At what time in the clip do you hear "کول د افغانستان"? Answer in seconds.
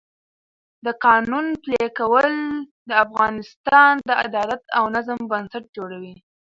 1.99-3.91